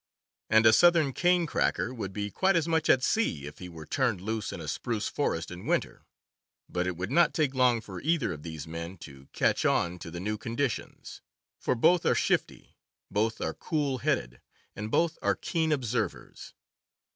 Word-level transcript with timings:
And 0.49 0.65
a 0.65 0.73
southern 0.73 1.13
cane 1.13 1.45
cracker 1.45 1.93
would 1.93 2.11
be 2.11 2.31
quite 2.31 2.55
as 2.55 2.67
much 2.67 2.89
at 2.89 3.03
sea 3.03 3.45
if 3.45 3.59
he 3.59 3.69
were 3.69 3.85
turned 3.85 4.19
loose 4.19 4.51
in 4.51 4.59
a 4.59 4.67
spruce 4.67 5.07
forest 5.07 5.51
in 5.51 5.67
winter. 5.67 6.07
But 6.67 6.87
it 6.87 6.97
would 6.97 7.11
not 7.11 7.35
take 7.35 7.53
long 7.53 7.81
for 7.81 8.01
either 8.01 8.33
of 8.33 8.41
these 8.41 8.65
men 8.65 8.97
to 9.05 9.27
"catch 9.31 9.63
on" 9.63 9.99
to 9.99 10.09
the 10.09 10.19
new 10.19 10.39
conditions; 10.39 11.21
for 11.59 11.75
both 11.75 12.03
are 12.07 12.15
shifty, 12.15 12.79
both 13.11 13.41
are 13.41 13.53
cool 13.53 13.99
headed, 13.99 14.41
and 14.75 14.89
both 14.89 15.19
are 15.21 15.35
keen 15.35 15.71
observers. 15.71 16.55